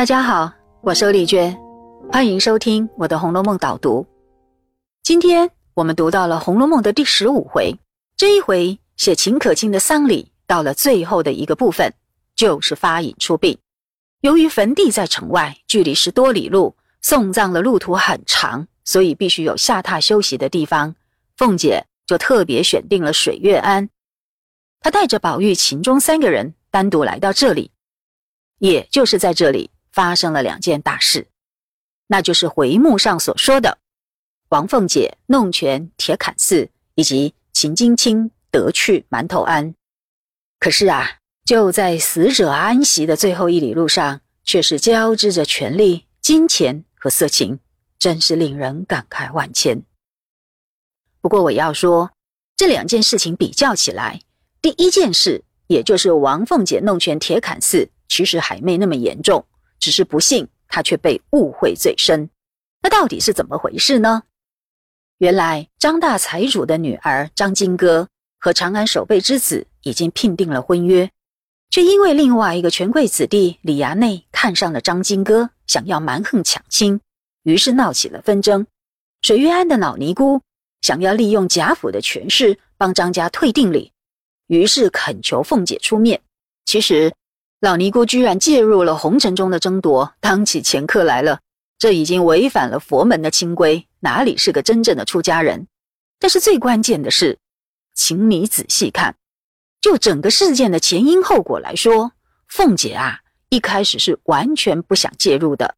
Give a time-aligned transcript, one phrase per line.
[0.00, 1.54] 大家好，我是丽娟，
[2.10, 4.06] 欢迎收听我的《红楼梦》导读。
[5.02, 7.76] 今天我们读到了《红楼梦》的第十五回，
[8.16, 11.92] 这一回写秦可卿的丧礼到了最后的一个部分，
[12.34, 13.58] 就是发引出殡。
[14.22, 20.94] 由于坟地在城外，距离十多里路，送葬的路途很长，所以必须有下榻休息的地方。
[21.36, 23.90] 凤姐就特别选定了水月庵，
[24.80, 27.70] 她带着宝玉、秦钟三个人单独来到这里，
[28.60, 29.70] 也就是在这里。
[29.92, 31.26] 发生了两件大事，
[32.06, 33.78] 那就是回目上所说的
[34.48, 39.74] 王凤姐弄权铁槛寺，以及秦金卿得去馒头庵。
[40.58, 47.60] 可是啊，就在死者安息的最后一里路上，却是交织着权力、金钱和色情，
[47.98, 49.82] 真是令人感慨万千。
[51.20, 52.10] 不过我要说，
[52.56, 54.20] 这两件事情比较起来，
[54.60, 59.46] 第一件事，也就是王凤姐弄权铁槛寺，其实还没那么严重。
[59.80, 62.30] 只是不幸，他却被误会最深。
[62.82, 64.22] 那到底是怎么回事呢？
[65.18, 71.10] 原来张大财主的女儿张金哥和长安守备之子已经聘定了婚约，
[71.70, 77.00] 却因为另外一个权贵子弟李衙内看上了张金哥，想要蛮横抢亲，
[77.42, 78.66] 于是闹起了纷争。
[79.22, 80.40] 水月庵的老尼姑
[80.82, 83.92] 想要利用贾府的权势帮张家退定礼，
[84.46, 86.20] 于是恳求凤姐出面。
[86.66, 87.12] 其实。
[87.60, 91.40] 老尼姑居然介入了红尘中的争夺，当起前客来了，
[91.78, 95.66] 这已经违反了佛门的清规，哪里是个真正的出家人？
[96.18, 97.38] 但是最关键的是，
[97.94, 99.14] 请你仔细看，
[99.82, 102.12] 就整个事件的前因后果来说，
[102.48, 103.18] 凤姐啊，
[103.50, 105.74] 一开始是完全不想介入的，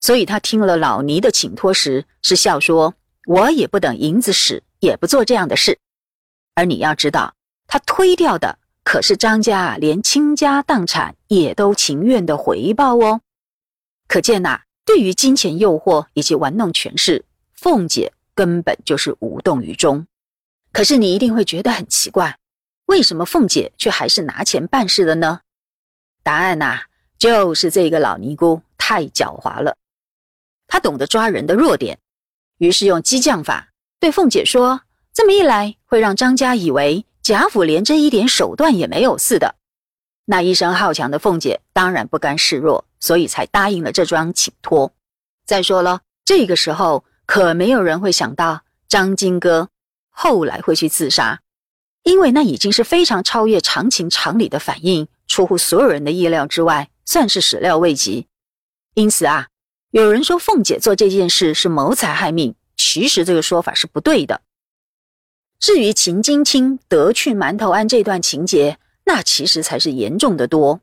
[0.00, 2.94] 所以她听了老尼的请托时，是笑说
[3.28, 5.78] ：“我也不等银子使，也不做这样的事。”
[6.56, 7.34] 而你要知道，
[7.66, 8.60] 她推掉的。
[8.84, 13.20] 可是张家连倾家荡产也都情愿的回报哦，
[14.08, 17.24] 可见呐，对于金钱诱惑以及玩弄权势，
[17.54, 20.06] 凤姐根本就是无动于衷。
[20.72, 22.38] 可是你一定会觉得很奇怪，
[22.86, 25.40] 为什么凤姐却还是拿钱办事的呢？
[26.24, 26.80] 答案呐，
[27.18, 29.76] 就是这个老尼姑太狡猾了，
[30.66, 31.98] 她懂得抓人的弱点，
[32.58, 34.82] 于是用激将法对凤姐说
[35.14, 39.54] ：“这么一来，会让张家以为。”贾府连这一点手段也没有似的，
[40.24, 44.92] 那一生好强的凤姐当然不甘示弱，所以才答应了这桩请托。
[45.46, 49.68] 再说了，这个时候可没有人会想到张金哥
[50.10, 51.40] 后来会去自杀，
[52.02, 58.26] 因为那已经是非常超越常情常理的反应，出乎所有人的意料之外，算是始料未及。
[58.94, 59.46] 因此啊，
[59.92, 64.40] 有人说凤姐做这件事是谋财害命，其实这个说法是不对的。
[65.62, 70.80] 至于秦金卿得去馒头庵这段情节，那其实才是严重的多。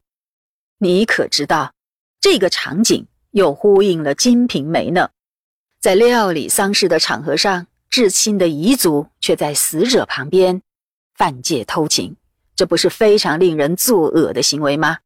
[0.77, 1.73] 你可知道，
[2.21, 5.09] 这个场景又呼应了《金瓶梅》呢？
[5.81, 10.61] 在料理丧事的场合上，至亲的遗族却在死者旁边
[11.13, 12.15] 犯戒偷情，
[12.55, 14.99] 这不是非常令人作恶的行为吗？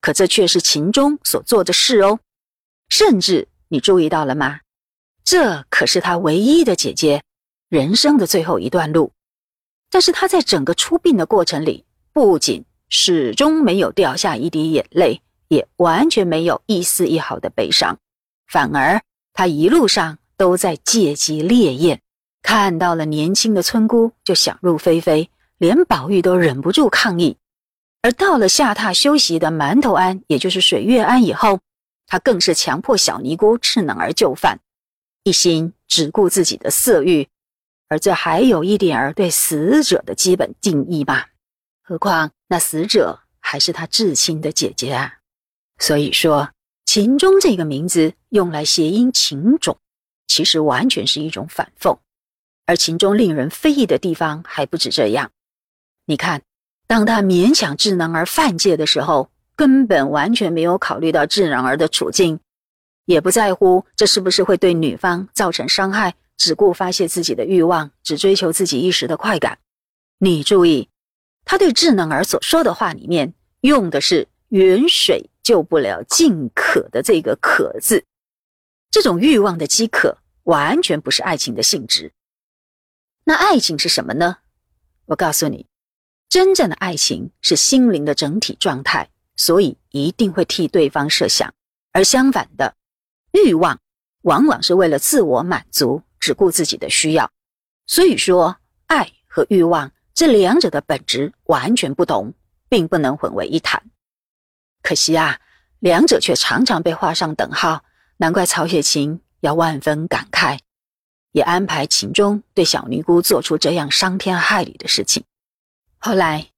[0.00, 2.20] 可这却是秦钟所做的事哦。
[2.88, 4.60] 甚至你注意到了吗？
[5.24, 7.24] 这可是他唯一的姐姐。
[7.68, 9.12] 人生的最后一段路，
[9.90, 11.84] 但是他在整个出殡的过程里，
[12.14, 17.98] 不仅始终没有掉下一滴眼泪，也完全没有一丝一毫的悲伤，
[18.46, 19.02] 反而
[19.34, 22.00] 他一路上都在借机烈焰。
[22.40, 27.36] 看到了年轻的村姑就想入非非，连宝玉都忍不住抗议。
[28.00, 31.60] 而到了下榻休息的馒头庵，也就是水月庵以后，
[32.06, 34.60] 他更是强迫小尼姑吃冷儿就范，
[35.24, 37.28] 一心只顾自己的色欲。
[37.88, 41.28] 而这还有一点儿对死者的基本定义吧？
[41.82, 45.14] 何况那死者还是他至亲的姐姐啊！
[45.78, 46.50] 所以说，
[46.84, 49.78] 秦钟这个名字用来谐音秦种，
[50.26, 51.98] 其实完全是一种反讽。
[52.66, 55.30] 而秦钟令人非议的地方还不止这样。
[56.04, 56.42] 你看，
[56.86, 62.38] 当他勉强智能儿犯戒的时候，根本完全没有考虑到智能儿的处境，
[63.06, 66.14] 也不在乎这是不是会对女方造成伤害。
[66.38, 69.58] 只顾发泄自己的欲望，只追求自己一时的快感。
[70.18, 70.88] 你注意，
[71.44, 78.04] 他对智能儿所说的话里面用的是“远水救不了近渴”的这个“渴”字，
[78.90, 82.12] 这种欲望的饥渴完全不是爱情的性质。
[83.24, 84.38] 那爱情是什么呢？
[85.06, 85.66] 我告诉你，
[86.28, 91.52] 真正的爱情是心灵的整体状态，所以一定会替对方设想。
[91.92, 92.76] 而相反的，
[93.32, 93.80] 欲望
[94.22, 96.02] 往往是为了自我满足。
[96.18, 97.30] 只顾自己的需要，
[97.86, 102.34] 所以说爱和欲望这两者的本质完全不同，
[102.68, 103.82] 并不能混为一谈。
[104.82, 105.40] 可惜啊，
[105.78, 107.84] 两者却常常被画上等号。
[108.20, 110.58] 难怪曹雪芹要万分感慨，
[111.30, 115.22] 也安排秦钟对小尼姑做出这样伤天害理的事情。
[115.98, 116.48] 后来，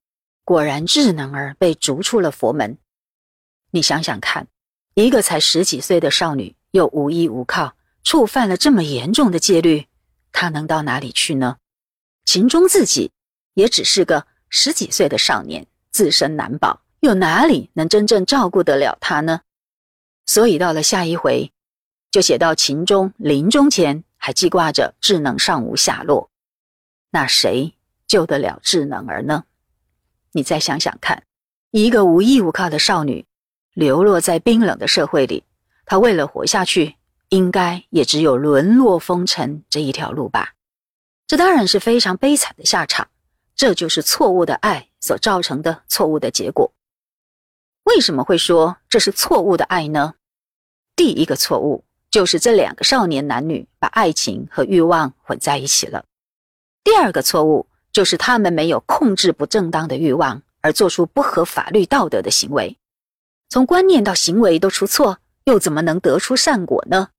[0.42, 2.78] 果然智能儿被逐出了佛门。
[3.72, 4.48] 你想想看，
[4.94, 9.86] 一个才十几岁的少女，又无依无靠，触犯了这么严重的戒律，
[10.32, 11.58] 他能到哪里去呢？
[12.24, 13.12] 秦钟自己
[13.54, 19.42] 也只是个十几岁的少年，自身难保，又哪里能真正照顾得了他呢？
[20.26, 21.52] 所以到了下一回，
[22.10, 26.30] 就写到秦钟临终前还记挂着智能尚无下落，
[27.10, 27.74] 那谁
[28.06, 29.44] 救得了智能儿呢？
[30.32, 31.24] 你再想想看，
[31.72, 33.26] 一个无依无靠的少女，
[33.74, 35.42] 流落在冰冷的社会里，
[35.84, 36.94] 她为了活下去，
[37.30, 40.54] 应该也只有沦落风尘这一条路吧？
[41.26, 43.08] 这当然是非常悲惨的下场，
[43.54, 46.72] 这就是错误的爱所造成的错误的结果。
[47.84, 50.14] 为什么会说这是错误的爱呢？
[50.96, 56.04] 第一个错误就是这两个少年男女把爱情和欲望混在一起了。
[56.82, 62.76] 第二个错误就是他们没有控制不正当的欲望，而做出不合法律道德的行为。
[63.48, 67.10] 从观念到行为都出错，又怎么能得出善果呢？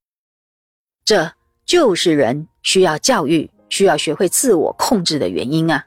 [1.04, 1.32] 这
[1.66, 5.84] 就是人需要教育、需要学会自我控制的原因啊。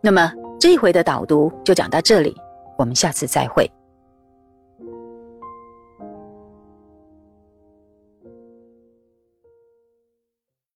[0.00, 2.36] 那么这一回的导读就讲到这里，
[2.78, 3.70] 我们下次再会。